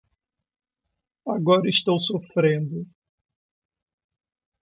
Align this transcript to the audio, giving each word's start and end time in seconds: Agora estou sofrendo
Agora 1.35 1.69
estou 1.69 1.99
sofrendo 1.99 2.79